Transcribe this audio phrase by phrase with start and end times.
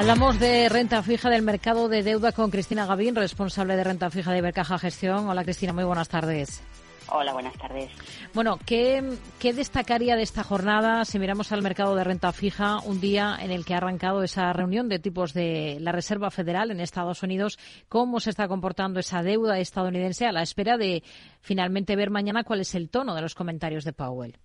[0.00, 4.30] Hablamos de renta fija del mercado de deuda con Cristina Gavín, responsable de renta fija
[4.30, 5.28] de Ibercaja Gestión.
[5.28, 6.62] Hola Cristina, muy buenas tardes.
[7.10, 7.90] Hola, buenas tardes.
[8.32, 9.02] Bueno, ¿qué,
[9.40, 13.50] ¿qué, destacaría de esta jornada si miramos al mercado de renta fija, un día en
[13.50, 17.58] el que ha arrancado esa reunión de tipos de la Reserva Federal en Estados Unidos?
[17.88, 21.02] ¿Cómo se está comportando esa deuda estadounidense a la espera de
[21.40, 24.38] finalmente ver mañana cuál es el tono de los comentarios de Powell?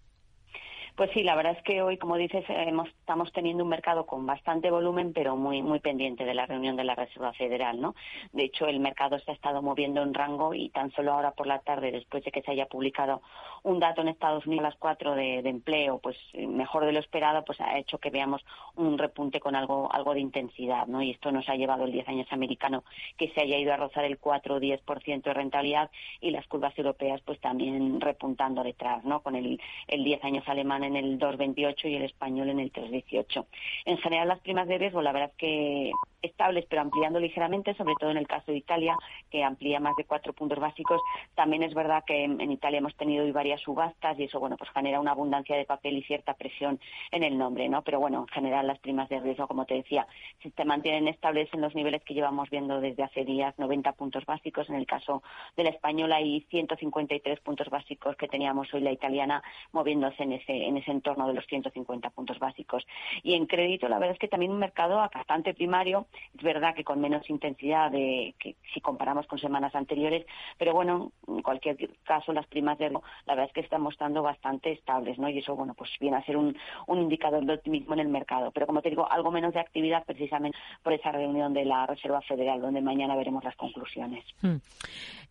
[0.95, 4.27] Pues sí, la verdad es que hoy, como dices, hemos, estamos teniendo un mercado con
[4.27, 7.95] bastante volumen, pero muy muy pendiente de la reunión de la Reserva Federal, ¿no?
[8.31, 11.47] De hecho, el mercado se ha estado moviendo en rango y tan solo ahora por
[11.47, 13.23] la tarde, después de que se haya publicado
[13.63, 17.59] un dato en Estados Unidos las cuatro de, empleo, pues mejor de lo esperado, pues
[17.59, 21.01] ha hecho que veamos un repunte con algo algo de intensidad, ¿no?
[21.01, 22.83] Y esto nos ha llevado el 10 años americano
[23.17, 25.89] que se haya ido a rozar el 4 o 10% de rentabilidad
[26.21, 29.21] y las curvas europeas pues también repuntando detrás, ¿no?
[29.21, 33.45] Con el, el 10 años alemán en el 2,28 y el español en el 3,18.
[33.85, 35.91] En general, las primas de riesgo, la verdad es que
[36.23, 38.97] estables, pero ampliando ligeramente, sobre todo en el caso de Italia,
[39.29, 41.01] que amplía más de cuatro puntos básicos.
[41.35, 44.69] También es verdad que en, Italia hemos tenido hoy varias subastas y eso, bueno, pues
[44.71, 46.79] genera una abundancia de papel y cierta presión
[47.11, 47.81] en el nombre, ¿no?
[47.83, 50.07] Pero bueno, en general las primas de riesgo, como te decía,
[50.41, 54.69] se mantienen estables en los niveles que llevamos viendo desde hace días, 90 puntos básicos.
[54.69, 55.23] En el caso
[55.57, 60.53] de la española y 153 puntos básicos que teníamos hoy la italiana moviéndose en ese,
[60.53, 62.85] en ese entorno de los 150 puntos básicos.
[63.23, 66.83] Y en crédito, la verdad es que también un mercado bastante primario es verdad que
[66.83, 70.25] con menos intensidad de que si comparamos con semanas anteriores,
[70.57, 74.71] pero bueno, en cualquier caso las primas de la verdad es que están mostrando bastante
[74.71, 75.29] estables, ¿no?
[75.29, 76.55] Y eso, bueno, pues viene a ser un,
[76.87, 78.51] indicador de optimismo en el mercado.
[78.51, 82.21] Pero como te digo, algo menos de actividad precisamente por esa reunión de la Reserva
[82.21, 84.23] Federal, donde mañana veremos las conclusiones.
[84.41, 84.57] Hmm.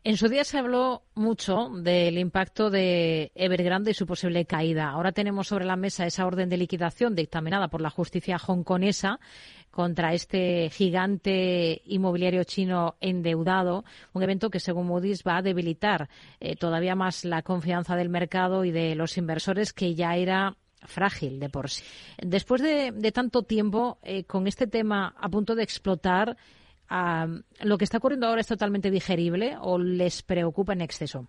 [0.05, 4.89] En su día se habló mucho del impacto de Evergrande y su posible caída.
[4.89, 9.21] Ahora tenemos sobre la mesa esa orden de liquidación dictaminada por la justicia hongkonesa
[9.71, 16.09] contra este gigante inmobiliario chino endeudado, un evento que según Moody's va a debilitar
[16.41, 21.39] eh, todavía más la confianza del mercado y de los inversores que ya era frágil
[21.39, 21.85] de por sí.
[22.21, 26.37] Después de, tanto tiempo eh, con este tema a punto de explotar,
[27.61, 31.29] ¿lo que está ocurriendo ahora es totalmente digerible o les preocupa en exceso?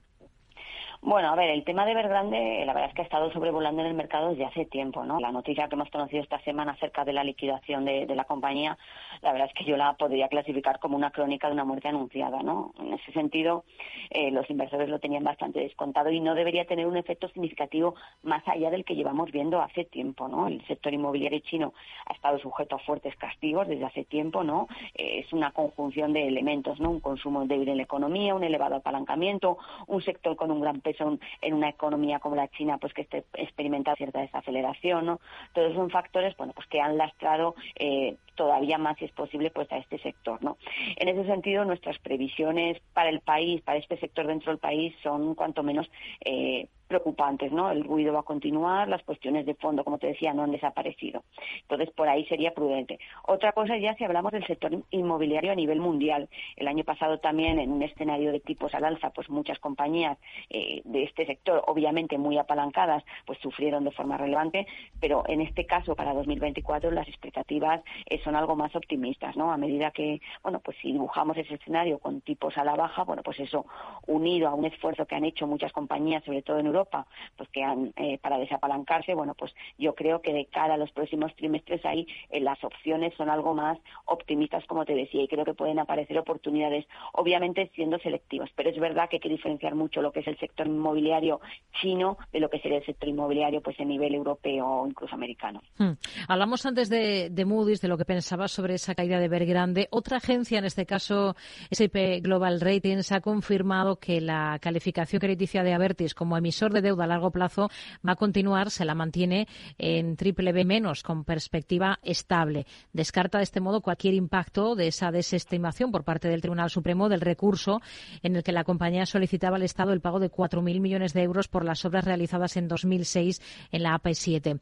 [1.05, 3.89] Bueno, a ver, el tema de Evergrande, la verdad es que ha estado sobrevolando en
[3.89, 5.19] el mercado desde hace tiempo, ¿no?
[5.19, 8.77] La noticia que hemos conocido esta semana acerca de la liquidación de, la compañía,
[9.21, 12.41] la verdad es que yo la podría clasificar como una crónica de una muerte anunciada,
[12.41, 12.71] ¿no?
[12.79, 13.65] En ese sentido,
[14.11, 18.47] eh, los inversores lo tenían bastante descontado y no debería tener un efecto significativo más
[18.47, 20.47] allá del que llevamos viendo hace tiempo, ¿no?
[20.47, 21.73] El sector inmobiliario chino
[22.05, 24.69] ha estado sujeto a fuertes castigos desde hace tiempo, ¿no?
[24.93, 26.91] Eh, es una conjunción de elementos, ¿no?
[26.91, 30.92] Un consumo débil en la economía, un elevado apalancamiento, un sector con un gran peso
[30.93, 35.19] son en una economía como la China, pues que esté experimenta cierta desaceleración, ¿no?
[35.53, 39.71] Todos son factores, bueno, pues que han lastrado eh, todavía más, si es posible, pues
[39.71, 40.57] a este sector, ¿no?
[40.97, 45.35] En ese sentido, nuestras previsiones para el país, para este sector dentro del país, son
[45.35, 45.89] cuanto menos
[46.23, 47.71] eh, preocupantes, ¿no?
[47.71, 51.23] El ruido va a continuar, las cuestiones de fondo, como te decía, no han desaparecido.
[51.61, 52.99] Entonces, por ahí sería prudente.
[53.25, 56.29] Otra cosa ya si hablamos del sector inmobiliario a nivel mundial.
[56.55, 60.19] El año pasado también, en un escenario de tipos al alza, pues muchas compañías
[60.51, 64.67] eh, de este sector, obviamente muy apalancadas, pues sufrieron de forma relevante,
[64.99, 69.51] pero en este caso, para 2024, las expectativas eh, son algo más optimistas, ¿no?
[69.51, 73.21] A medida que, bueno, pues si dibujamos ese escenario con tipos a la baja, bueno,
[73.23, 73.65] pues eso
[74.07, 77.05] unido a un esfuerzo que han hecho muchas compañías, sobre todo en Europa,
[77.37, 80.91] pues que han, eh, para desapalancarse, bueno, pues yo creo que de cara a los
[80.91, 85.45] próximos trimestres ahí eh, las opciones son algo más optimistas, como te decía, y creo
[85.45, 90.01] que pueden aparecer oportunidades, obviamente siendo selectivos, pero es verdad que hay que diferenciar mucho
[90.01, 91.41] lo que es el sector inmobiliario
[91.81, 95.61] chino de lo que sería el sector inmobiliario pues a nivel europeo o incluso americano.
[95.77, 95.93] Hmm.
[96.27, 99.87] Hablamos antes de, de, Moody's, de lo que pensaba sobre esa caída de Bergrande.
[99.89, 101.35] Otra agencia, en este caso
[101.71, 107.05] S&P Global Ratings, ha confirmado que la calificación crediticia de Avertis como emisor de deuda
[107.05, 107.71] a largo plazo
[108.07, 109.47] va a continuar, se la mantiene
[109.79, 112.67] en triple B menos, con perspectiva estable.
[112.91, 117.21] Descarta de este modo cualquier impacto de esa desestimación por parte del Tribunal Supremo del
[117.21, 117.81] recurso
[118.21, 121.47] en el que la compañía solicitaba al Estado el pago de 4.000 millones de euros
[121.47, 124.59] por las obras realizadas en 2006 en la AP7.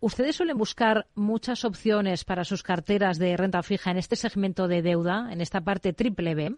[0.00, 4.80] ¿Ustedes suelen buscar muchas opciones para sus carteras de renta fija en este segmento de
[4.80, 6.56] deuda, en esta parte triple B?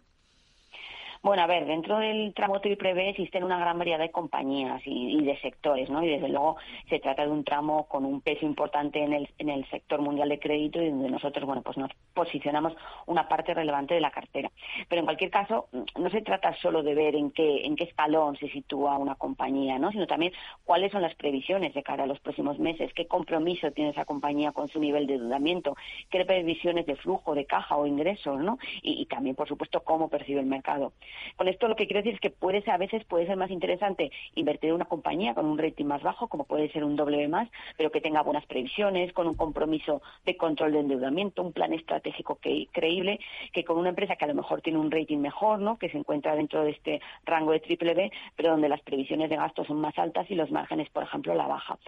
[1.23, 5.23] Bueno, a ver, dentro del tramo triple B existen una gran variedad de compañías y,
[5.23, 6.03] de sectores, ¿no?
[6.03, 6.57] Y desde luego
[6.89, 10.31] se trata de un tramo con un peso importante en el, en el sector mundial
[10.31, 12.75] de crédito y donde nosotros, bueno, pues nos posicionamos
[13.05, 14.51] una parte relevante de la cartera.
[14.89, 18.39] Pero en cualquier caso, no se trata solo de ver en qué, en qué escalón
[18.39, 19.91] se sitúa una compañía, ¿no?
[19.93, 20.33] Sino también
[20.65, 24.53] cuáles son las previsiones de cara a los próximos meses, qué compromiso tiene esa compañía
[24.53, 25.77] con su nivel de endeudamiento,
[26.09, 28.59] qué previsiones de flujo de caja o ingresos, ¿no?
[28.81, 30.95] Y, y también, por supuesto, cómo percibe el mercado.
[31.37, 33.51] Con esto lo que quiero decir es que puede ser, a veces puede ser más
[33.51, 37.29] interesante invertir en una compañía con un rating más bajo, como puede ser un W
[37.29, 41.73] más, pero que tenga buenas previsiones, con un compromiso de control de endeudamiento, un plan
[41.73, 42.39] estratégico
[42.73, 43.21] creíble,
[43.53, 45.79] que con una empresa que a lo mejor tiene un rating mejor, ¿no?
[45.79, 49.37] Que se encuentra dentro de este rango de triple B, pero donde las previsiones de
[49.37, 51.79] gasto son más altas y los márgenes, por ejemplo, la baja.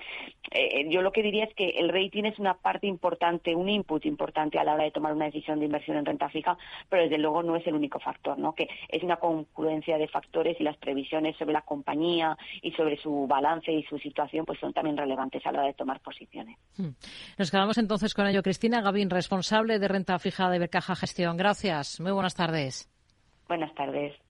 [0.50, 4.04] Eh, yo lo que diría es que el rating es una parte importante, un input
[4.06, 6.56] importante a la hora de tomar una decisión de inversión en renta fija,
[6.88, 8.54] pero desde luego no es el único factor, ¿no?
[8.54, 13.72] Que es concurrencia de factores y las previsiones sobre la compañía y sobre su balance
[13.72, 16.56] y su situación pues son también relevantes a la hora de tomar posiciones.
[16.76, 16.90] Hmm.
[17.38, 18.42] Nos quedamos entonces con ello.
[18.42, 21.36] Cristina Gavín, responsable de renta fija de Bercaja Gestión.
[21.36, 22.00] Gracias.
[22.00, 22.88] Muy buenas tardes.
[23.48, 24.14] Buenas tardes.